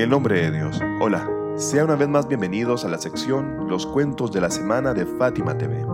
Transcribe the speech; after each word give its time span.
En 0.00 0.04
el 0.04 0.10
nombre 0.12 0.40
de 0.40 0.50
Dios. 0.50 0.80
Hola, 0.98 1.28
sean 1.56 1.84
una 1.84 1.94
vez 1.94 2.08
más 2.08 2.26
bienvenidos 2.26 2.86
a 2.86 2.88
la 2.88 2.96
sección 2.96 3.68
Los 3.68 3.84
cuentos 3.84 4.32
de 4.32 4.40
la 4.40 4.50
semana 4.50 4.94
de 4.94 5.04
Fátima 5.04 5.58
TV. 5.58 5.84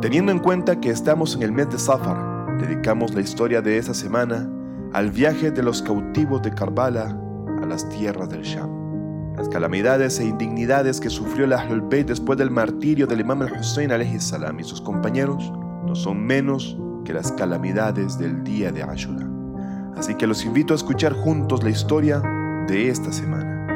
Teniendo 0.00 0.30
en 0.30 0.38
cuenta 0.38 0.78
que 0.78 0.90
estamos 0.90 1.34
en 1.34 1.42
el 1.42 1.50
mes 1.50 1.68
de 1.68 1.80
Safar, 1.80 2.16
dedicamos 2.60 3.12
la 3.12 3.22
historia 3.22 3.60
de 3.60 3.76
esa 3.76 3.92
semana 3.92 4.48
al 4.92 5.10
viaje 5.10 5.50
de 5.50 5.64
los 5.64 5.82
cautivos 5.82 6.42
de 6.42 6.52
Karbala 6.52 7.18
a 7.60 7.66
las 7.66 7.88
tierras 7.88 8.28
del 8.28 8.42
Sham. 8.42 9.34
Las 9.36 9.48
calamidades 9.48 10.20
e 10.20 10.26
indignidades 10.26 11.00
que 11.00 11.10
sufrió 11.10 11.46
el 11.46 11.54
Ahlul 11.54 11.88
después 12.06 12.38
del 12.38 12.52
martirio 12.52 13.08
del 13.08 13.22
Imam 13.22 13.42
al-Hussein 13.42 13.90
salam 14.20 14.60
y 14.60 14.62
sus 14.62 14.80
compañeros 14.80 15.52
no 15.84 15.96
son 15.96 16.24
menos 16.24 16.78
que 17.04 17.12
las 17.12 17.32
calamidades 17.32 18.16
del 18.16 18.44
día 18.44 18.70
de 18.70 18.84
Ashura. 18.84 19.28
Así 19.96 20.14
que 20.14 20.28
los 20.28 20.44
invito 20.44 20.72
a 20.72 20.76
escuchar 20.76 21.12
juntos 21.14 21.64
la 21.64 21.70
historia 21.70 22.22
de 22.66 22.88
esta 22.88 23.12
semana. 23.12 23.66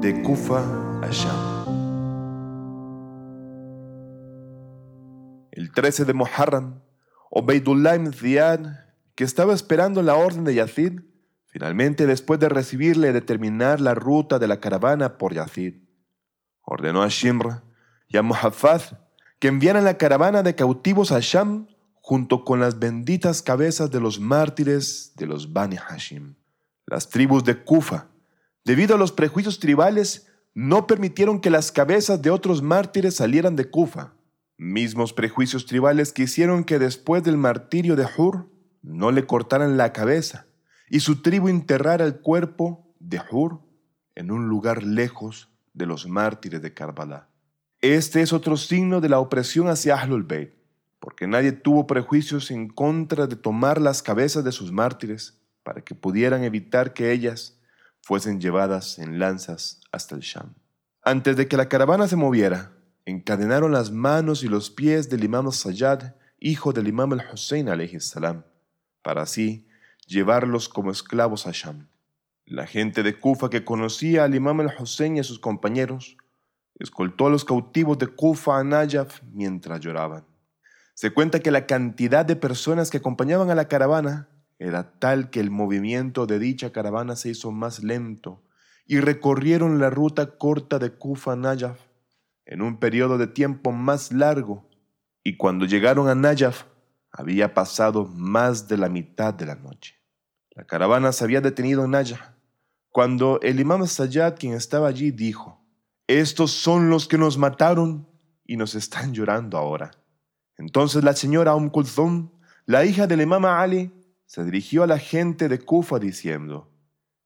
De 0.00 0.22
Kufa 0.22 0.62
a 1.02 1.08
Sham. 1.10 1.58
El 5.52 5.72
13 5.72 6.04
de 6.04 6.12
Muharram, 6.12 6.82
Obeidullah 7.30 7.96
ibn 7.96 8.12
Ziyad, 8.12 8.60
que 9.14 9.24
estaba 9.24 9.54
esperando 9.54 10.02
la 10.02 10.14
orden 10.14 10.44
de 10.44 10.54
Yazid, 10.54 11.00
finalmente 11.46 12.06
después 12.06 12.38
de 12.38 12.48
recibirle 12.48 13.12
determinar 13.12 13.80
la 13.80 13.94
ruta 13.94 14.38
de 14.38 14.48
la 14.48 14.60
caravana 14.60 15.18
por 15.18 15.34
Yazid, 15.34 15.76
ordenó 16.62 17.02
a 17.02 17.08
Shimr 17.08 17.62
y 18.06 18.18
a 18.18 18.22
Muhaffaz 18.22 18.96
que 19.38 19.48
enviaran 19.48 19.84
la 19.84 19.98
caravana 19.98 20.42
de 20.42 20.54
cautivos 20.54 21.12
a 21.12 21.20
Sham 21.20 21.68
junto 22.08 22.42
con 22.42 22.58
las 22.58 22.78
benditas 22.78 23.42
cabezas 23.42 23.90
de 23.90 24.00
los 24.00 24.18
mártires 24.18 25.12
de 25.16 25.26
los 25.26 25.52
Bani 25.52 25.76
Hashim. 25.76 26.36
Las 26.86 27.10
tribus 27.10 27.44
de 27.44 27.62
Kufa, 27.62 28.06
debido 28.64 28.94
a 28.94 28.98
los 28.98 29.12
prejuicios 29.12 29.60
tribales, 29.60 30.26
no 30.54 30.86
permitieron 30.86 31.38
que 31.38 31.50
las 31.50 31.70
cabezas 31.70 32.22
de 32.22 32.30
otros 32.30 32.62
mártires 32.62 33.16
salieran 33.16 33.56
de 33.56 33.68
Kufa, 33.68 34.14
mismos 34.56 35.12
prejuicios 35.12 35.66
tribales 35.66 36.14
que 36.14 36.22
hicieron 36.22 36.64
que 36.64 36.78
después 36.78 37.22
del 37.24 37.36
martirio 37.36 37.94
de 37.94 38.06
Hur 38.16 38.48
no 38.80 39.12
le 39.12 39.26
cortaran 39.26 39.76
la 39.76 39.92
cabeza 39.92 40.46
y 40.88 41.00
su 41.00 41.20
tribu 41.20 41.48
enterrara 41.48 42.06
el 42.06 42.20
cuerpo 42.20 42.90
de 43.00 43.20
Hur 43.30 43.60
en 44.14 44.30
un 44.30 44.48
lugar 44.48 44.82
lejos 44.82 45.50
de 45.74 45.84
los 45.84 46.08
mártires 46.08 46.62
de 46.62 46.72
Karbala. 46.72 47.28
Este 47.82 48.22
es 48.22 48.32
otro 48.32 48.56
signo 48.56 49.02
de 49.02 49.10
la 49.10 49.20
opresión 49.20 49.68
hacia 49.68 50.00
Ahlul 50.00 50.22
Bayt 50.22 50.57
porque 51.00 51.26
nadie 51.26 51.52
tuvo 51.52 51.86
prejuicios 51.86 52.50
en 52.50 52.68
contra 52.68 53.26
de 53.26 53.36
tomar 53.36 53.80
las 53.80 54.02
cabezas 54.02 54.44
de 54.44 54.52
sus 54.52 54.72
mártires 54.72 55.40
para 55.62 55.82
que 55.82 55.94
pudieran 55.94 56.44
evitar 56.44 56.92
que 56.92 57.12
ellas 57.12 57.60
fuesen 58.02 58.40
llevadas 58.40 58.98
en 58.98 59.18
lanzas 59.18 59.80
hasta 59.92 60.14
el 60.14 60.22
Sham. 60.22 60.54
Antes 61.02 61.36
de 61.36 61.46
que 61.46 61.56
la 61.56 61.68
caravana 61.68 62.08
se 62.08 62.16
moviera, 62.16 62.72
encadenaron 63.04 63.72
las 63.72 63.90
manos 63.90 64.42
y 64.42 64.48
los 64.48 64.70
pies 64.70 65.08
del 65.08 65.24
imam 65.24 65.50
Sayyad, 65.52 66.14
hijo 66.38 66.72
del 66.72 66.88
imam 66.88 67.12
al-Hussein 67.12 67.68
salam, 68.00 68.44
para 69.02 69.22
así 69.22 69.68
llevarlos 70.06 70.68
como 70.68 70.90
esclavos 70.90 71.46
a 71.46 71.52
Sham. 71.52 71.88
La 72.44 72.66
gente 72.66 73.02
de 73.02 73.18
Kufa 73.18 73.50
que 73.50 73.64
conocía 73.64 74.24
al 74.24 74.34
imam 74.34 74.60
al-Hussein 74.60 75.16
y 75.16 75.20
a 75.20 75.24
sus 75.24 75.38
compañeros, 75.38 76.16
escoltó 76.78 77.26
a 77.26 77.30
los 77.30 77.44
cautivos 77.44 77.98
de 77.98 78.06
Kufa 78.06 78.58
a 78.58 78.64
Najaf 78.64 79.22
mientras 79.32 79.80
lloraban. 79.80 80.24
Se 80.98 81.12
cuenta 81.12 81.38
que 81.38 81.52
la 81.52 81.64
cantidad 81.64 82.26
de 82.26 82.34
personas 82.34 82.90
que 82.90 82.96
acompañaban 82.96 83.50
a 83.50 83.54
la 83.54 83.68
caravana 83.68 84.28
era 84.58 84.98
tal 84.98 85.30
que 85.30 85.38
el 85.38 85.48
movimiento 85.48 86.26
de 86.26 86.40
dicha 86.40 86.72
caravana 86.72 87.14
se 87.14 87.28
hizo 87.28 87.52
más 87.52 87.84
lento 87.84 88.42
y 88.84 88.98
recorrieron 88.98 89.78
la 89.78 89.90
ruta 89.90 90.36
corta 90.38 90.80
de 90.80 90.90
Kufa 90.90 91.34
a 91.34 91.36
Najaf 91.36 91.78
en 92.46 92.62
un 92.62 92.80
periodo 92.80 93.16
de 93.16 93.28
tiempo 93.28 93.70
más 93.70 94.10
largo 94.10 94.68
y 95.22 95.36
cuando 95.36 95.66
llegaron 95.66 96.08
a 96.08 96.16
Najaf 96.16 96.64
había 97.12 97.54
pasado 97.54 98.04
más 98.04 98.66
de 98.66 98.78
la 98.78 98.88
mitad 98.88 99.32
de 99.32 99.46
la 99.46 99.54
noche. 99.54 99.94
La 100.50 100.64
caravana 100.64 101.12
se 101.12 101.22
había 101.22 101.40
detenido 101.40 101.84
en 101.84 101.92
Najaf 101.92 102.22
cuando 102.88 103.38
el 103.42 103.60
imam 103.60 103.86
Sayyad, 103.86 104.34
quien 104.36 104.54
estaba 104.54 104.88
allí, 104.88 105.12
dijo, 105.12 105.64
Estos 106.08 106.50
son 106.50 106.90
los 106.90 107.06
que 107.06 107.18
nos 107.18 107.38
mataron 107.38 108.08
y 108.44 108.56
nos 108.56 108.74
están 108.74 109.14
llorando 109.14 109.58
ahora. 109.58 109.92
Entonces 110.58 111.04
la 111.04 111.14
señora 111.14 111.54
Umm 111.54 111.70
Kulthum, 111.70 112.30
la 112.66 112.84
hija 112.84 113.06
del 113.06 113.22
imam 113.22 113.44
Ali, 113.44 113.92
se 114.26 114.44
dirigió 114.44 114.82
a 114.82 114.86
la 114.86 114.98
gente 114.98 115.48
de 115.48 115.58
Kufa 115.58 115.98
diciendo, 115.98 116.70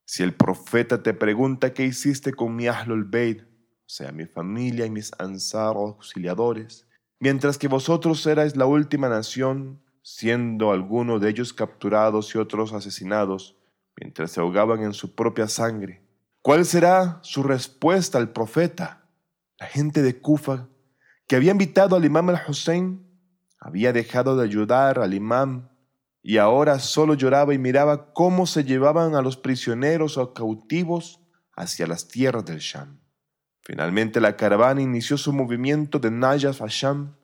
si 0.04 0.22
el 0.22 0.34
profeta 0.34 1.02
te 1.02 1.14
pregunta 1.14 1.72
qué 1.72 1.84
hiciste 1.84 2.32
con 2.32 2.54
mi 2.54 2.68
Ahlul 2.68 3.04
Bayt, 3.04 3.42
o 3.42 3.94
sea, 3.94 4.12
mi 4.12 4.26
familia 4.26 4.86
y 4.86 4.90
mis 4.90 5.10
ansar 5.18 5.76
auxiliadores, 5.76 6.86
mientras 7.18 7.58
que 7.58 7.68
vosotros 7.68 8.24
erais 8.26 8.56
la 8.56 8.66
última 8.66 9.08
nación, 9.08 9.82
siendo 10.02 10.70
algunos 10.70 11.20
de 11.20 11.30
ellos 11.30 11.52
capturados 11.52 12.34
y 12.34 12.38
otros 12.38 12.72
asesinados, 12.72 13.56
mientras 13.96 14.30
se 14.32 14.40
ahogaban 14.40 14.82
en 14.82 14.92
su 14.92 15.14
propia 15.14 15.48
sangre, 15.48 16.02
¿cuál 16.42 16.64
será 16.64 17.18
su 17.22 17.42
respuesta 17.42 18.18
al 18.18 18.32
profeta? 18.32 19.08
La 19.58 19.66
gente 19.66 20.02
de 20.02 20.20
Kufa, 20.20 20.68
que 21.26 21.36
había 21.36 21.52
invitado 21.52 21.96
al 21.96 22.04
imam 22.04 22.28
al-Hussein, 22.28 23.11
había 23.64 23.92
dejado 23.92 24.36
de 24.36 24.42
ayudar 24.42 24.98
al 24.98 25.14
imán 25.14 25.70
y 26.20 26.38
ahora 26.38 26.80
solo 26.80 27.14
lloraba 27.14 27.54
y 27.54 27.58
miraba 27.58 28.12
cómo 28.12 28.44
se 28.44 28.64
llevaban 28.64 29.14
a 29.14 29.22
los 29.22 29.36
prisioneros 29.36 30.18
o 30.18 30.34
cautivos 30.34 31.20
hacia 31.56 31.86
las 31.86 32.08
tierras 32.08 32.44
del 32.44 32.58
Sham. 32.58 32.98
Finalmente 33.60 34.20
la 34.20 34.36
caravana 34.36 34.82
inició 34.82 35.16
su 35.16 35.32
movimiento 35.32 36.00
de 36.00 36.10
Najaf 36.10 36.60
a 36.60 36.66
Sham, 36.68 37.14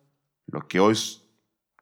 lo 0.47 0.69
que 0.69 0.79
hoy 0.79 0.97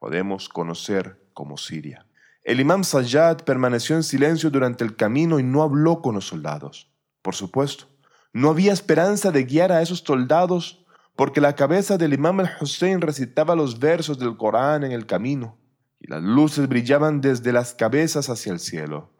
podemos 0.00 0.49
conocer 0.49 1.21
como 1.34 1.59
Siria. 1.59 2.06
El 2.43 2.59
imán 2.59 2.83
Sayyad 2.83 3.43
permaneció 3.44 3.94
en 3.94 4.05
silencio 4.05 4.49
durante 4.50 4.84
el 4.84 4.97
camino 4.97 5.38
y 5.38 5.43
no 5.43 5.62
habló 5.62 6.00
con 6.00 6.15
los 6.15 6.28
soldados. 6.28 6.91
Por 7.21 7.34
supuesto, 7.34 7.88
no 8.33 8.49
había 8.49 8.73
esperanza 8.73 9.31
de 9.33 9.44
guiar 9.44 9.71
a 9.71 9.83
esos 9.83 9.99
soldados 9.99 10.85
porque 11.16 11.41
la 11.41 11.54
cabeza 11.54 11.97
del 11.97 12.12
imam 12.12 12.41
al-Hussein 12.41 13.00
recitaba 13.00 13.56
los 13.56 13.78
versos 13.81 14.19
del 14.19 14.37
Corán 14.37 14.84
en 14.84 14.93
el 14.93 15.06
camino, 15.06 15.59
y 15.99 16.09
las 16.09 16.22
luces 16.22 16.69
brillaban 16.69 17.22
desde 17.22 17.53
las 17.53 17.75
cabezas 17.75 18.28
hacia 18.28 18.53
el 18.53 18.60
cielo. 18.60 19.10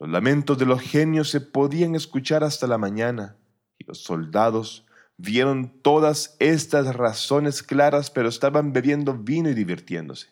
Los 0.00 0.08
lamentos 0.08 0.58
de 0.58 0.64
los 0.64 0.80
genios 0.80 1.30
se 1.30 1.42
podían 1.42 1.94
escuchar 1.94 2.42
hasta 2.42 2.66
la 2.66 2.78
mañana, 2.78 3.36
y 3.78 3.84
los 3.84 4.02
soldados 4.02 4.86
vieron 5.18 5.80
todas 5.82 6.34
estas 6.40 6.96
razones 6.96 7.62
claras, 7.62 8.10
pero 8.10 8.28
estaban 8.28 8.72
bebiendo 8.72 9.14
vino 9.14 9.50
y 9.50 9.54
divirtiéndose. 9.54 10.28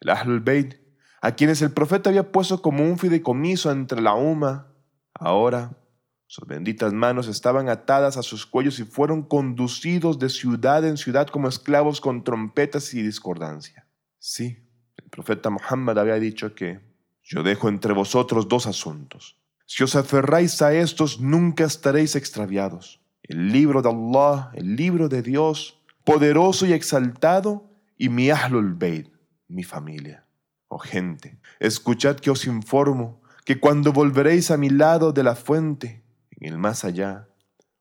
El 0.00 0.10
Ahlul 0.10 0.40
Bayt, 0.40 0.76
a 1.20 1.32
quienes 1.32 1.60
el 1.60 1.72
profeta 1.72 2.10
había 2.10 2.30
puesto 2.30 2.62
como 2.62 2.84
un 2.84 2.98
fideicomiso 2.98 3.70
entre 3.72 4.00
la 4.00 4.14
UMA, 4.14 4.68
ahora 5.14 5.76
sus 6.32 6.48
benditas 6.48 6.94
manos 6.94 7.28
estaban 7.28 7.68
atadas 7.68 8.16
a 8.16 8.22
sus 8.22 8.46
cuellos 8.46 8.78
y 8.78 8.84
fueron 8.84 9.20
conducidos 9.20 10.18
de 10.18 10.30
ciudad 10.30 10.82
en 10.82 10.96
ciudad 10.96 11.26
como 11.26 11.46
esclavos 11.46 12.00
con 12.00 12.24
trompetas 12.24 12.94
y 12.94 13.02
discordancia. 13.02 13.86
Sí, 14.18 14.56
el 14.96 15.10
profeta 15.10 15.50
Muhammad 15.50 15.98
había 15.98 16.14
dicho 16.14 16.54
que 16.54 16.80
yo 17.22 17.42
dejo 17.42 17.68
entre 17.68 17.92
vosotros 17.92 18.48
dos 18.48 18.66
asuntos. 18.66 19.36
Si 19.66 19.84
os 19.84 19.94
aferráis 19.94 20.62
a 20.62 20.72
estos, 20.72 21.20
nunca 21.20 21.64
estaréis 21.64 22.16
extraviados. 22.16 23.02
El 23.22 23.52
libro 23.52 23.82
de 23.82 23.90
Allah, 23.90 24.52
el 24.54 24.74
libro 24.74 25.10
de 25.10 25.20
Dios, 25.20 25.82
poderoso 26.02 26.64
y 26.64 26.72
exaltado, 26.72 27.68
y 27.98 28.08
mi 28.08 28.30
Ahlul 28.30 28.72
Bayt, 28.72 29.12
mi 29.48 29.64
familia. 29.64 30.24
Oh 30.68 30.78
gente, 30.78 31.38
escuchad 31.60 32.16
que 32.16 32.30
os 32.30 32.46
informo 32.46 33.20
que 33.44 33.60
cuando 33.60 33.92
volveréis 33.92 34.50
a 34.50 34.56
mi 34.56 34.70
lado 34.70 35.12
de 35.12 35.24
la 35.24 35.34
fuente, 35.34 36.02
en 36.42 36.52
el 36.52 36.58
más 36.58 36.84
allá, 36.84 37.28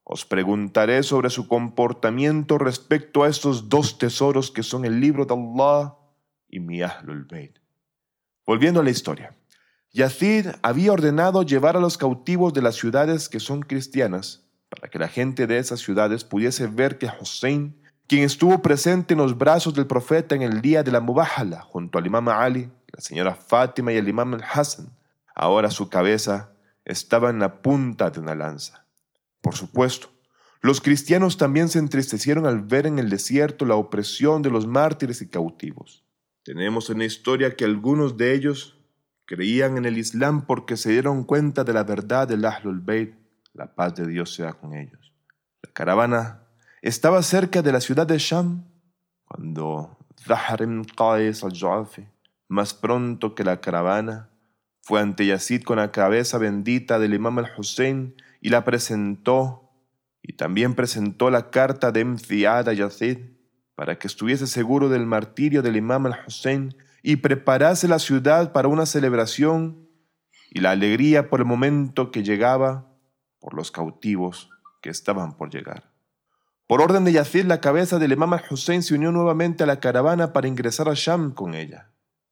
os 0.03 0.25
preguntaré 0.25 1.03
sobre 1.03 1.29
su 1.29 1.47
comportamiento 1.47 2.57
respecto 2.57 3.23
a 3.23 3.29
estos 3.29 3.69
dos 3.69 3.97
tesoros 3.97 4.51
que 4.51 4.63
son 4.63 4.85
el 4.85 4.99
libro 4.99 5.25
de 5.25 5.33
Allah 5.33 5.95
y 6.47 6.59
mi 6.59 6.81
Ahlul 6.81 7.25
Bayt. 7.25 7.57
Volviendo 8.45 8.81
a 8.81 8.83
la 8.83 8.89
historia, 8.89 9.35
Yazid 9.93 10.47
había 10.61 10.93
ordenado 10.93 11.43
llevar 11.43 11.75
a 11.75 11.79
los 11.79 11.97
cautivos 11.97 12.53
de 12.53 12.61
las 12.61 12.75
ciudades 12.75 13.29
que 13.29 13.39
son 13.39 13.61
cristianas 13.61 14.43
para 14.69 14.89
que 14.89 14.99
la 14.99 15.07
gente 15.07 15.47
de 15.47 15.57
esas 15.57 15.79
ciudades 15.79 16.23
pudiese 16.23 16.67
ver 16.67 16.97
que 16.97 17.09
Hussein, 17.19 17.81
quien 18.07 18.23
estuvo 18.23 18.61
presente 18.61 19.13
en 19.13 19.19
los 19.19 19.37
brazos 19.37 19.73
del 19.73 19.87
profeta 19.87 20.35
en 20.35 20.43
el 20.43 20.61
día 20.61 20.83
de 20.83 20.91
la 20.91 21.01
Mubahala 21.01 21.61
junto 21.61 21.97
al 21.97 22.05
imam 22.05 22.29
Ali, 22.29 22.69
la 22.87 23.01
señora 23.01 23.35
Fátima 23.35 23.91
y 23.91 23.97
el 23.97 24.07
imam 24.07 24.33
al-Hassan, 24.33 24.89
ahora 25.35 25.71
su 25.71 25.89
cabeza 25.89 26.50
estaba 26.85 27.29
en 27.29 27.39
la 27.39 27.61
punta 27.61 28.09
de 28.09 28.19
una 28.19 28.35
lanza. 28.35 28.85
Por 29.41 29.55
supuesto, 29.55 30.09
los 30.61 30.79
cristianos 30.79 31.37
también 31.37 31.69
se 31.69 31.79
entristecieron 31.79 32.45
al 32.45 32.61
ver 32.61 32.85
en 32.85 32.99
el 32.99 33.09
desierto 33.09 33.65
la 33.65 33.75
opresión 33.75 34.41
de 34.41 34.51
los 34.51 34.67
mártires 34.67 35.21
y 35.21 35.29
cautivos. 35.29 36.05
Tenemos 36.43 36.89
en 36.89 36.99
la 36.99 37.05
historia 37.05 37.55
que 37.55 37.65
algunos 37.65 38.17
de 38.17 38.33
ellos 38.33 38.77
creían 39.25 39.77
en 39.77 39.85
el 39.85 39.97
Islam 39.97 40.45
porque 40.45 40.77
se 40.77 40.91
dieron 40.91 41.23
cuenta 41.23 41.63
de 41.63 41.73
la 41.73 41.83
verdad 41.83 42.27
del 42.27 42.45
Ahlul 42.45 42.81
Bayt, 42.81 43.15
la 43.53 43.73
paz 43.73 43.95
de 43.95 44.07
Dios 44.07 44.33
sea 44.33 44.53
con 44.53 44.73
ellos. 44.73 45.13
La 45.63 45.71
caravana 45.71 46.43
estaba 46.81 47.21
cerca 47.23 47.61
de 47.61 47.71
la 47.71 47.81
ciudad 47.81 48.05
de 48.05 48.17
Sham 48.17 48.65
cuando 49.25 49.97
Zahr 50.25 50.61
ibn 50.61 50.83
Qais 50.83 51.43
al-Ju'afi, 51.43 52.05
más 52.49 52.73
pronto 52.73 53.33
que 53.33 53.43
la 53.43 53.61
caravana, 53.61 54.29
fue 54.81 54.99
ante 54.99 55.25
Yazid 55.25 55.63
con 55.63 55.77
la 55.77 55.91
cabeza 55.91 56.37
bendita 56.37 56.99
del 56.99 57.13
imam 57.13 57.37
al-Hussein 57.37 58.15
y 58.41 58.49
la 58.49 58.65
presentó, 58.65 59.69
y 60.23 60.33
también 60.33 60.75
presentó 60.75 61.29
la 61.29 61.51
carta 61.51 61.91
de 61.91 62.01
Emziad 62.01 62.67
a 62.67 62.73
Yazid 62.73 63.19
para 63.75 63.97
que 63.97 64.07
estuviese 64.07 64.47
seguro 64.47 64.89
del 64.89 65.05
martirio 65.05 65.61
del 65.61 65.77
imam 65.77 66.07
al-Hussein 66.07 66.75
y 67.03 67.17
preparase 67.17 67.87
la 67.87 67.99
ciudad 67.99 68.51
para 68.51 68.67
una 68.67 68.85
celebración 68.85 69.87
y 70.49 70.59
la 70.59 70.71
alegría 70.71 71.29
por 71.29 71.39
el 71.39 71.45
momento 71.45 72.11
que 72.11 72.23
llegaba 72.23 72.91
por 73.39 73.53
los 73.53 73.71
cautivos 73.71 74.49
que 74.81 74.89
estaban 74.89 75.37
por 75.37 75.51
llegar. 75.51 75.91
Por 76.67 76.81
orden 76.81 77.03
de 77.03 77.11
Yazid, 77.11 77.45
la 77.45 77.61
cabeza 77.61 77.99
del 77.99 78.13
imam 78.13 78.33
al-Hussein 78.33 78.81
se 78.81 78.95
unió 78.95 79.11
nuevamente 79.11 79.63
a 79.63 79.67
la 79.67 79.79
caravana 79.79 80.33
para 80.33 80.47
ingresar 80.47 80.89
a 80.89 80.93
Sham 80.95 81.33
con 81.33 81.53
ella. 81.53 81.91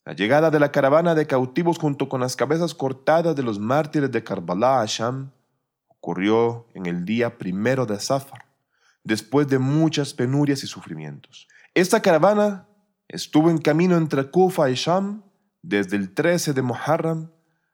La 0.10 0.16
llegada 0.16 0.50
de 0.50 0.60
la 0.60 0.72
caravana 0.72 1.14
de 1.14 1.28
cautivos 1.28 1.78
junto 1.78 2.10
con 2.10 2.20
las 2.20 2.36
cabezas 2.36 2.74
cortadas 2.74 3.36
de 3.36 3.44
los 3.44 3.60
mártires 3.60 4.12
de 4.12 4.24
Karbala 4.24 4.82
a 4.82 4.86
Sham 4.88 5.30
ocurrió 5.88 6.66
en 6.74 6.88
el 6.88 7.06
día 7.06 7.38
primero 7.38 7.86
de 7.86 8.00
Safar, 8.00 8.46
después 9.04 9.48
de 9.50 9.60
muchas 9.60 10.16
penurias 10.16 10.64
y 10.64 10.68
sufrimientos. 10.68 11.48
Esta 11.76 12.02
caravana 12.02 12.68
estuvo 13.08 13.52
en 13.52 13.60
camino 13.60 13.98
entre 13.98 14.32
Kufa 14.32 14.72
y 14.72 14.74
Sham 14.74 15.22
desde 15.62 15.96
el 15.96 16.12
13 16.16 16.54
de 16.54 16.64
Muharram 16.64 17.30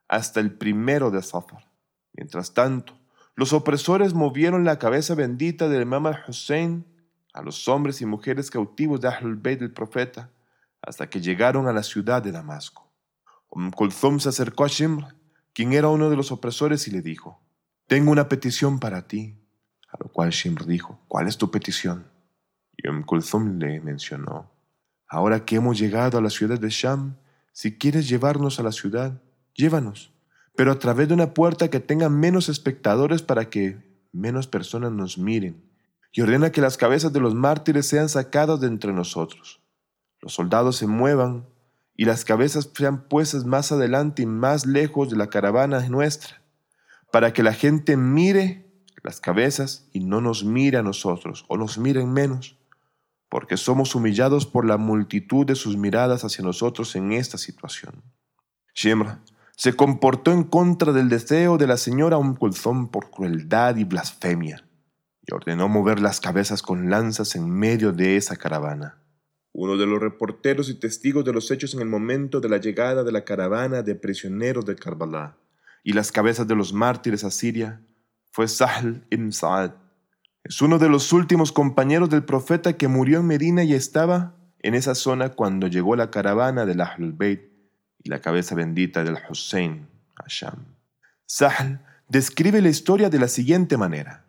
hasta 0.06 0.38
el 0.38 0.52
primero 0.52 1.10
de 1.10 1.22
Safar. 1.22 1.70
Mientras 2.12 2.52
tanto, 2.52 2.98
los 3.34 3.54
opresores 3.54 4.12
movieron 4.12 4.66
la 4.66 4.78
cabeza 4.78 5.14
bendita 5.14 5.70
del 5.70 5.80
imam 5.80 6.04
al-Hussein 6.04 6.84
a 7.32 7.40
los 7.40 7.66
hombres 7.66 8.02
y 8.02 8.04
mujeres 8.04 8.50
cautivos 8.50 9.00
de 9.00 9.08
Ahlul 9.08 9.36
Bayt 9.36 9.60
del 9.60 9.72
profeta 9.72 10.28
hasta 10.86 11.10
que 11.10 11.20
llegaron 11.20 11.68
a 11.68 11.72
la 11.72 11.82
ciudad 11.82 12.22
de 12.22 12.32
Damasco. 12.32 12.90
Um 13.50 13.70
se 14.18 14.28
acercó 14.28 14.64
a 14.64 14.68
Shimr, 14.68 15.14
quien 15.52 15.72
era 15.72 15.88
uno 15.88 16.10
de 16.10 16.16
los 16.16 16.32
opresores, 16.32 16.86
y 16.88 16.90
le 16.90 17.02
dijo, 17.02 17.40
Tengo 17.86 18.10
una 18.10 18.28
petición 18.28 18.78
para 18.78 19.06
ti. 19.06 19.42
A 19.88 19.96
lo 20.02 20.08
cual 20.10 20.30
Shimr 20.30 20.66
dijo, 20.66 21.00
¿cuál 21.08 21.28
es 21.28 21.38
tu 21.38 21.50
petición? 21.50 22.10
Y 22.76 22.88
Um 22.88 23.58
le 23.58 23.80
mencionó, 23.80 24.52
Ahora 25.08 25.44
que 25.44 25.56
hemos 25.56 25.78
llegado 25.78 26.18
a 26.18 26.20
la 26.20 26.30
ciudad 26.30 26.58
de 26.58 26.70
Sham, 26.70 27.16
si 27.52 27.78
quieres 27.78 28.08
llevarnos 28.08 28.58
a 28.58 28.62
la 28.62 28.72
ciudad, 28.72 29.22
llévanos 29.54 30.12
pero 30.56 30.72
a 30.72 30.78
través 30.78 31.06
de 31.06 31.14
una 31.14 31.34
puerta 31.34 31.68
que 31.68 31.80
tenga 31.80 32.08
menos 32.08 32.48
espectadores 32.48 33.22
para 33.22 33.50
que 33.50 33.76
menos 34.12 34.48
personas 34.48 34.90
nos 34.90 35.18
miren, 35.18 35.62
y 36.12 36.22
ordena 36.22 36.50
que 36.50 36.62
las 36.62 36.78
cabezas 36.78 37.12
de 37.12 37.20
los 37.20 37.34
mártires 37.34 37.86
sean 37.86 38.08
sacadas 38.08 38.58
de 38.60 38.66
entre 38.66 38.92
nosotros. 38.94 39.60
Los 40.20 40.34
soldados 40.34 40.76
se 40.76 40.86
muevan 40.86 41.46
y 41.94 42.04
las 42.04 42.24
cabezas 42.24 42.70
sean 42.74 43.08
puestas 43.08 43.44
más 43.44 43.72
adelante 43.72 44.22
y 44.22 44.26
más 44.26 44.66
lejos 44.66 45.10
de 45.10 45.16
la 45.16 45.28
caravana 45.28 45.80
nuestra, 45.88 46.42
para 47.10 47.32
que 47.32 47.42
la 47.42 47.52
gente 47.52 47.96
mire 47.96 48.66
las 49.02 49.20
cabezas 49.20 49.88
y 49.92 50.00
no 50.00 50.20
nos 50.20 50.44
mire 50.44 50.78
a 50.78 50.82
nosotros, 50.82 51.44
o 51.48 51.56
nos 51.56 51.78
miren 51.78 52.12
menos, 52.12 52.58
porque 53.28 53.56
somos 53.56 53.94
humillados 53.94 54.46
por 54.46 54.66
la 54.66 54.76
multitud 54.76 55.46
de 55.46 55.54
sus 55.54 55.76
miradas 55.76 56.24
hacia 56.24 56.44
nosotros 56.44 56.94
en 56.96 57.12
esta 57.12 57.38
situación. 57.38 58.02
Shemra, 58.74 59.22
se 59.56 59.74
comportó 59.74 60.32
en 60.32 60.42
contra 60.42 60.92
del 60.92 61.08
deseo 61.08 61.56
de 61.56 61.66
la 61.66 61.76
señora 61.76 62.18
Umm 62.18 62.36
por 62.36 63.10
crueldad 63.10 63.76
y 63.76 63.84
blasfemia, 63.84 64.66
y 65.22 65.32
ordenó 65.32 65.68
mover 65.68 66.00
las 66.00 66.20
cabezas 66.20 66.60
con 66.60 66.90
lanzas 66.90 67.36
en 67.36 67.48
medio 67.48 67.92
de 67.92 68.16
esa 68.16 68.36
caravana. 68.36 68.98
Uno 69.58 69.78
de 69.78 69.86
los 69.86 69.98
reporteros 69.98 70.68
y 70.68 70.74
testigos 70.74 71.24
de 71.24 71.32
los 71.32 71.50
hechos 71.50 71.72
en 71.72 71.80
el 71.80 71.88
momento 71.88 72.40
de 72.40 72.50
la 72.50 72.58
llegada 72.58 73.04
de 73.04 73.10
la 73.10 73.24
caravana 73.24 73.82
de 73.82 73.94
prisioneros 73.94 74.66
de 74.66 74.76
Karbala 74.76 75.38
y 75.82 75.94
las 75.94 76.12
cabezas 76.12 76.46
de 76.46 76.54
los 76.54 76.74
mártires 76.74 77.24
a 77.24 77.30
Siria 77.30 77.80
fue 78.32 78.48
Sahl 78.48 79.06
ibn 79.08 79.32
Sa'ad. 79.32 79.72
Es 80.44 80.60
uno 80.60 80.78
de 80.78 80.90
los 80.90 81.10
últimos 81.14 81.52
compañeros 81.52 82.10
del 82.10 82.24
profeta 82.24 82.74
que 82.74 82.86
murió 82.86 83.20
en 83.20 83.28
Medina 83.28 83.64
y 83.64 83.72
estaba 83.72 84.34
en 84.60 84.74
esa 84.74 84.94
zona 84.94 85.30
cuando 85.30 85.68
llegó 85.68 85.96
la 85.96 86.10
caravana 86.10 86.66
del 86.66 86.82
Ahlul 86.82 87.12
Bayt 87.12 87.40
la 88.08 88.20
cabeza 88.20 88.54
bendita 88.54 89.04
del 89.04 89.16
Hussein 89.28 89.88
Hasham. 90.16 90.66
Sahl 91.24 91.80
describe 92.08 92.60
la 92.60 92.68
historia 92.68 93.08
de 93.08 93.18
la 93.18 93.28
siguiente 93.28 93.78
manera. 93.78 94.26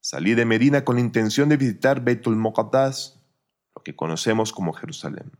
Salí 0.00 0.34
de 0.34 0.44
Medina 0.44 0.84
con 0.84 0.96
la 0.96 1.00
intención 1.00 1.48
de 1.48 1.56
visitar 1.56 2.04
Beitul 2.04 2.36
Muqaddas, 2.36 3.15
que 3.86 3.94
conocemos 3.94 4.52
como 4.52 4.72
Jerusalén. 4.72 5.30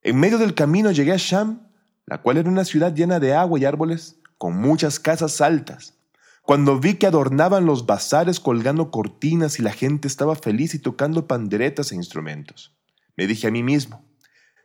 En 0.00 0.20
medio 0.20 0.38
del 0.38 0.54
camino 0.54 0.92
llegué 0.92 1.10
a 1.10 1.16
Sham, 1.16 1.66
la 2.06 2.22
cual 2.22 2.36
era 2.36 2.48
una 2.48 2.64
ciudad 2.64 2.94
llena 2.94 3.18
de 3.18 3.34
agua 3.34 3.58
y 3.58 3.64
árboles, 3.64 4.20
con 4.38 4.56
muchas 4.56 5.00
casas 5.00 5.40
altas. 5.40 5.98
Cuando 6.42 6.78
vi 6.78 6.94
que 6.94 7.08
adornaban 7.08 7.66
los 7.66 7.84
bazares 7.84 8.38
colgando 8.38 8.92
cortinas 8.92 9.58
y 9.58 9.62
la 9.62 9.72
gente 9.72 10.06
estaba 10.06 10.36
feliz 10.36 10.72
y 10.74 10.78
tocando 10.78 11.26
panderetas 11.26 11.90
e 11.90 11.96
instrumentos, 11.96 12.76
me 13.16 13.26
dije 13.26 13.48
a 13.48 13.50
mí 13.50 13.64
mismo, 13.64 14.04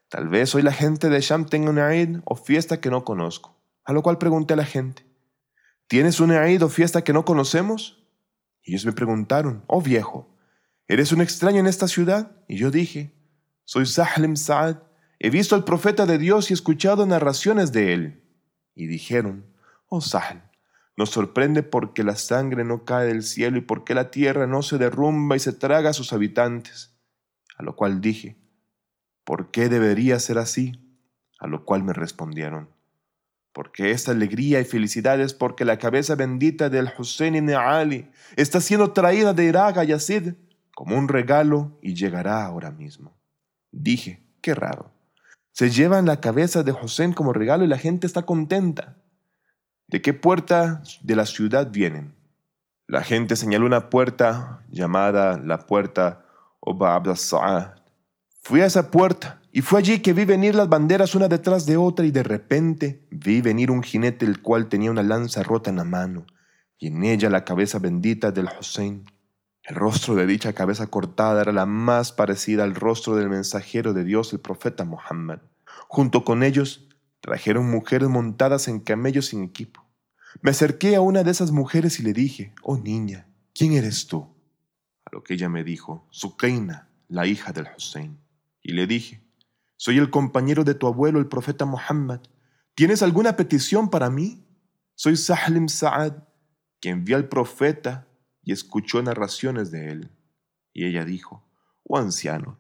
Tal 0.08 0.28
vez 0.28 0.54
hoy 0.54 0.62
la 0.62 0.72
gente 0.72 1.10
de 1.10 1.20
Sham 1.20 1.48
tenga 1.48 1.72
una 1.72 1.96
Eid 1.96 2.20
o 2.26 2.36
fiesta 2.36 2.80
que 2.80 2.92
no 2.92 3.06
conozco. 3.06 3.60
A 3.86 3.94
lo 3.94 4.04
cual 4.04 4.20
pregunté 4.20 4.54
a 4.54 4.58
la 4.58 4.66
gente, 4.66 5.04
¿tienes 5.88 6.20
una 6.20 6.48
Eid 6.48 6.64
o 6.64 6.70
fiesta 6.70 7.04
que 7.04 7.14
no 7.14 7.26
conocemos? 7.26 8.08
Y 8.64 8.74
ellos 8.74 8.86
me 8.86 8.92
preguntaron, 8.92 9.64
oh 9.66 9.82
viejo, 9.82 10.36
¿eres 10.90 11.14
un 11.14 11.22
extraño 11.22 11.60
en 11.60 11.68
esta 11.68 11.88
ciudad? 11.88 12.32
Y 12.50 12.58
yo 12.58 12.72
dije, 12.72 13.14
soy 13.64 13.86
Sahlim 13.86 14.36
Saad, 14.36 14.80
he 15.20 15.30
visto 15.30 15.56
al 15.56 15.64
profeta 15.64 16.06
de 16.06 16.18
Dios 16.18 16.50
y 16.50 16.54
escuchado 16.54 17.06
narraciones 17.06 17.72
de 17.72 17.94
él. 17.94 18.24
Y 18.74 18.88
dijeron, 18.88 19.46
oh 19.88 20.02
Sahl, 20.02 20.44
nos 20.98 21.12
sorprende 21.12 21.64
porque 21.64 22.04
la 22.04 22.16
sangre 22.16 22.66
no 22.66 22.86
cae 22.86 23.08
del 23.08 23.24
cielo 23.24 23.60
y 23.60 23.62
porque 23.62 23.94
la 23.94 24.10
tierra 24.12 24.48
no 24.48 24.64
se 24.64 24.78
derrumba 24.78 25.36
y 25.36 25.40
se 25.40 25.54
traga 25.54 25.92
a 25.92 25.94
sus 25.94 26.12
habitantes. 26.12 26.98
A 27.56 27.64
lo 27.64 27.76
cual 27.76 28.02
dije, 28.02 28.38
¿por 29.24 29.52
qué 29.52 29.70
debería 29.70 30.20
ser 30.20 30.40
así? 30.40 31.00
A 31.40 31.48
lo 31.48 31.66
cual 31.66 31.84
me 31.84 31.94
respondieron, 31.94 32.70
porque 33.54 33.92
esta 33.92 34.12
alegría 34.12 34.60
y 34.60 34.66
felicidad 34.66 35.22
es 35.22 35.34
porque 35.34 35.66
la 35.66 35.78
cabeza 35.78 36.16
bendita 36.16 36.70
del 36.70 36.92
Hussein 36.98 37.36
ibn 37.36 37.52
Ali 37.52 38.10
está 38.36 38.60
siendo 38.60 38.92
traída 38.92 39.34
de 39.34 39.46
Irak 39.46 39.78
a 39.78 39.84
Yazid 39.84 40.34
como 40.80 40.98
un 40.98 41.10
regalo 41.10 41.78
y 41.82 41.94
llegará 41.94 42.46
ahora 42.46 42.72
mismo. 42.72 43.20
Dije, 43.70 44.24
qué 44.40 44.56
raro. 44.56 44.94
Se 45.52 45.72
llevan 45.72 46.06
la 46.06 46.22
cabeza 46.22 46.64
de 46.64 46.72
Hussein 46.72 47.12
como 47.12 47.34
regalo 47.34 47.66
y 47.66 47.68
la 47.68 47.78
gente 47.78 48.08
está 48.08 48.22
contenta. 48.22 48.96
¿De 49.88 50.02
qué 50.02 50.14
puerta 50.14 50.82
de 51.02 51.16
la 51.18 51.26
ciudad 51.26 51.70
vienen? 51.70 52.16
La 52.88 53.04
gente 53.04 53.36
señaló 53.36 53.66
una 53.66 53.90
puerta 53.90 54.64
llamada 54.70 55.38
la 55.38 55.68
puerta 55.68 56.24
Oba 56.62 56.96
Abdasa'ad 56.96 57.74
Fui 58.42 58.62
a 58.62 58.66
esa 58.66 58.90
puerta 58.90 59.42
y 59.52 59.60
fue 59.60 59.80
allí 59.80 60.00
que 60.00 60.14
vi 60.14 60.24
venir 60.24 60.56
las 60.56 60.70
banderas 60.70 61.14
una 61.14 61.28
detrás 61.28 61.66
de 61.66 61.76
otra 61.76 62.06
y 62.06 62.12
de 62.12 62.24
repente 62.24 63.06
vi 63.12 63.42
venir 63.42 63.70
un 63.70 63.84
jinete 63.84 64.26
el 64.26 64.42
cual 64.42 64.70
tenía 64.70 64.92
una 64.92 65.04
lanza 65.04 65.44
rota 65.44 65.70
en 65.70 65.76
la 65.76 65.84
mano 65.84 66.26
y 66.78 66.88
en 66.88 67.04
ella 67.04 67.30
la 67.30 67.44
cabeza 67.44 67.80
bendita 67.80 68.32
del 68.32 68.48
Hussein. 68.58 69.04
El 69.70 69.76
rostro 69.76 70.16
de 70.16 70.26
dicha 70.26 70.54
cabeza 70.54 70.88
cortada 70.88 71.44
era 71.44 71.52
la 71.52 71.68
más 71.68 72.12
parecida 72.12 72.64
al 72.64 72.74
rostro 72.74 73.16
del 73.16 73.30
mensajero 73.30 73.94
de 73.94 74.04
Dios, 74.04 74.34
el 74.34 74.40
profeta 74.40 74.84
Muhammad. 74.84 75.42
Junto 75.88 76.26
con 76.26 76.42
ellos 76.42 76.88
trajeron 77.20 77.70
mujeres 77.70 78.10
montadas 78.10 78.68
en 78.68 78.80
camellos 78.80 79.28
sin 79.28 79.44
equipo. 79.44 79.86
Me 80.42 80.50
acerqué 80.50 80.96
a 80.96 81.02
una 81.02 81.22
de 81.22 81.30
esas 81.30 81.52
mujeres 81.52 82.00
y 82.00 82.04
le 82.04 82.14
dije, 82.14 82.56
oh 82.64 82.80
niña, 82.80 83.28
¿quién 83.54 83.74
eres 83.74 84.08
tú? 84.08 84.28
A 85.06 85.12
lo 85.12 85.22
que 85.22 85.36
ella 85.36 85.50
me 85.50 85.64
dijo, 85.64 86.08
Sukaina, 86.10 86.90
la 87.08 87.28
hija 87.28 87.54
del 87.54 87.68
Hussein. 87.78 88.18
Y 88.64 88.72
le 88.72 88.88
dije, 88.88 89.22
soy 89.78 90.00
el 90.00 90.10
compañero 90.10 90.64
de 90.64 90.74
tu 90.74 90.88
abuelo, 90.88 91.20
el 91.20 91.28
profeta 91.28 91.66
Muhammad. 91.66 92.22
¿Tienes 92.74 93.04
alguna 93.04 93.36
petición 93.36 93.92
para 93.92 94.10
mí? 94.10 94.44
Soy 94.96 95.16
Sahlim 95.16 95.68
Sa'ad, 95.70 96.24
quien 96.80 97.06
vio 97.06 97.18
al 97.18 97.30
profeta 97.30 98.09
y 98.50 98.52
escuchó 98.52 99.00
narraciones 99.04 99.70
de 99.70 99.92
él. 99.92 100.10
Y 100.74 100.86
ella 100.86 101.06
dijo, 101.06 101.48
oh 101.84 102.00
anciano, 102.00 102.58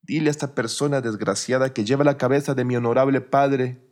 dile 0.00 0.28
a 0.28 0.30
esta 0.30 0.54
persona 0.54 1.00
desgraciada 1.00 1.74
que 1.74 1.84
lleva 1.84 2.04
la 2.04 2.18
cabeza 2.18 2.54
de 2.54 2.64
mi 2.64 2.76
honorable 2.76 3.20
padre, 3.20 3.82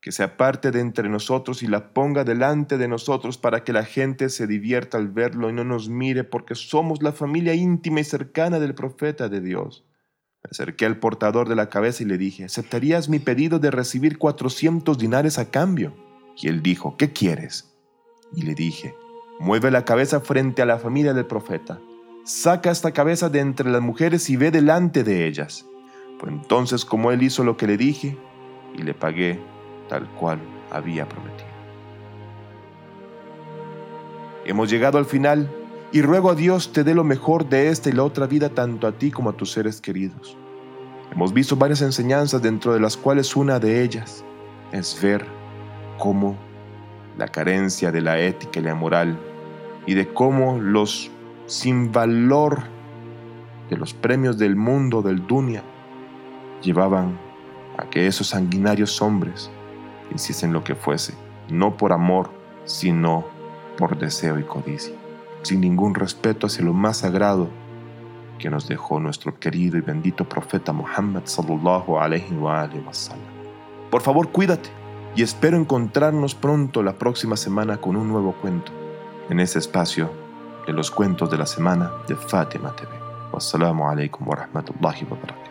que 0.00 0.10
se 0.10 0.24
aparte 0.24 0.72
de 0.72 0.80
entre 0.80 1.08
nosotros 1.08 1.62
y 1.62 1.68
la 1.68 1.94
ponga 1.94 2.24
delante 2.24 2.78
de 2.78 2.88
nosotros 2.88 3.38
para 3.38 3.62
que 3.62 3.72
la 3.72 3.84
gente 3.84 4.28
se 4.28 4.48
divierta 4.48 4.98
al 4.98 5.06
verlo 5.06 5.48
y 5.48 5.52
no 5.52 5.62
nos 5.62 5.88
mire 5.88 6.24
porque 6.24 6.56
somos 6.56 7.00
la 7.00 7.12
familia 7.12 7.54
íntima 7.54 8.00
y 8.00 8.04
cercana 8.04 8.58
del 8.58 8.74
profeta 8.74 9.28
de 9.28 9.40
Dios 9.40 9.84
Me 10.42 10.48
acerqué 10.50 10.84
al 10.84 10.98
portador 10.98 11.48
de 11.48 11.54
la 11.54 11.68
cabeza 11.68 12.02
y 12.02 12.06
le 12.06 12.18
dije, 12.18 12.44
¿aceptarías 12.44 13.08
mi 13.08 13.20
pedido 13.20 13.60
de 13.60 13.70
recibir 13.70 14.18
400 14.18 14.98
dinares 14.98 15.38
a 15.38 15.48
cambio? 15.48 15.94
Y 16.36 16.48
él 16.48 16.60
dijo, 16.60 16.96
¿qué 16.96 17.12
quieres? 17.12 17.72
Y 18.34 18.42
le 18.42 18.56
dije, 18.56 18.96
mueve 19.38 19.70
la 19.70 19.84
cabeza 19.84 20.20
frente 20.20 20.62
a 20.62 20.66
la 20.66 20.78
familia 20.78 21.14
del 21.14 21.26
profeta. 21.26 21.80
Saca 22.24 22.70
esta 22.70 22.92
cabeza 22.92 23.28
de 23.28 23.40
entre 23.40 23.70
las 23.70 23.80
mujeres 23.80 24.28
y 24.30 24.36
ve 24.36 24.50
delante 24.50 25.04
de 25.04 25.26
ellas. 25.26 25.66
Fue 26.18 26.30
entonces 26.30 26.84
como 26.84 27.12
él 27.12 27.22
hizo 27.22 27.44
lo 27.44 27.56
que 27.56 27.66
le 27.66 27.76
dije 27.76 28.18
y 28.74 28.82
le 28.82 28.94
pagué 28.94 29.40
tal 29.88 30.08
cual 30.14 30.40
había 30.70 31.08
prometido. 31.08 31.48
Hemos 34.44 34.70
llegado 34.70 34.98
al 34.98 35.04
final 35.04 35.50
y 35.92 36.02
ruego 36.02 36.30
a 36.30 36.34
Dios 36.34 36.72
te 36.72 36.84
dé 36.84 36.94
lo 36.94 37.04
mejor 37.04 37.48
de 37.48 37.68
esta 37.68 37.88
y 37.88 37.92
la 37.92 38.04
otra 38.04 38.26
vida 38.26 38.50
tanto 38.50 38.86
a 38.86 38.92
ti 38.92 39.10
como 39.10 39.30
a 39.30 39.36
tus 39.36 39.52
seres 39.52 39.80
queridos. 39.80 40.36
Hemos 41.12 41.32
visto 41.32 41.56
varias 41.56 41.80
enseñanzas 41.80 42.42
dentro 42.42 42.74
de 42.74 42.80
las 42.80 42.96
cuales 42.96 43.34
una 43.36 43.58
de 43.58 43.82
ellas 43.82 44.24
es 44.72 45.00
ver 45.00 45.24
cómo 45.98 46.36
la 47.16 47.28
carencia 47.28 47.90
de 47.90 48.00
la 48.00 48.18
ética 48.18 48.60
y 48.60 48.62
la 48.62 48.74
moral 48.74 49.18
y 49.88 49.94
de 49.94 50.06
cómo 50.06 50.58
los 50.58 51.10
sin 51.46 51.92
valor 51.92 52.64
de 53.70 53.78
los 53.78 53.94
premios 53.94 54.36
del 54.36 54.54
mundo 54.54 55.00
del 55.00 55.26
Dunia 55.26 55.62
llevaban 56.60 57.18
a 57.78 57.88
que 57.88 58.06
esos 58.06 58.26
sanguinarios 58.26 59.00
hombres 59.00 59.50
hiciesen 60.14 60.52
lo 60.52 60.62
que 60.62 60.74
fuese, 60.74 61.14
no 61.48 61.78
por 61.78 61.94
amor, 61.94 62.28
sino 62.66 63.24
por 63.78 63.96
deseo 63.96 64.38
y 64.38 64.42
codicia, 64.42 64.92
sin 65.40 65.62
ningún 65.62 65.94
respeto 65.94 66.48
hacia 66.48 66.66
lo 66.66 66.74
más 66.74 66.98
sagrado 66.98 67.48
que 68.38 68.50
nos 68.50 68.68
dejó 68.68 69.00
nuestro 69.00 69.38
querido 69.40 69.78
y 69.78 69.80
bendito 69.80 70.28
profeta 70.28 70.70
Muhammad 70.70 71.22
sallallahu 71.24 71.98
alaihi 71.98 72.34
wa. 72.34 72.68
Por 73.90 74.02
favor, 74.02 74.28
cuídate 74.32 74.68
y 75.16 75.22
espero 75.22 75.56
encontrarnos 75.56 76.34
pronto 76.34 76.82
la 76.82 76.98
próxima 76.98 77.38
semana 77.38 77.78
con 77.78 77.96
un 77.96 78.06
nuevo 78.08 78.34
cuento 78.34 78.70
en 79.28 79.40
ese 79.40 79.58
espacio 79.58 80.10
de 80.66 80.72
los 80.72 80.90
cuentos 80.90 81.30
de 81.30 81.38
la 81.38 81.46
semana 81.46 81.92
de 82.06 82.16
Fátima 82.16 82.74
TV. 82.76 82.88
Wassalamu 83.32 83.88
alaikum 83.88 84.26
wa 84.28 84.36
rahmatullahi 84.36 85.04
wa 85.04 85.16
barakatuh. 85.16 85.48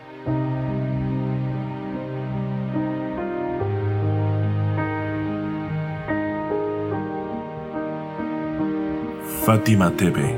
Fátima 9.44 9.90
TV, 9.92 10.34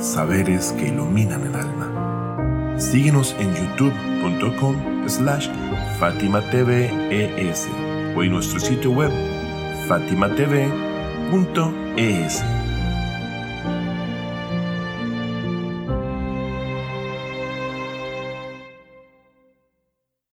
saberes 0.00 0.72
que 0.72 0.88
iluminan 0.88 1.42
el 1.46 1.54
alma. 1.54 2.76
Síguenos 2.78 3.36
en 3.38 3.54
youtube.com 3.54 5.08
slash 5.08 5.48
Fátima 6.00 6.40
o 8.16 8.22
en 8.22 8.32
nuestro 8.32 8.58
sitio 8.58 8.90
web 8.90 9.12
Is. 11.96 12.55